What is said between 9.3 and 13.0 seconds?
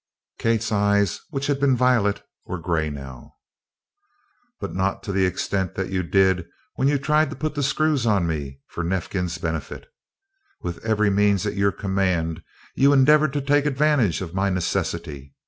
benefit. With every means at your command you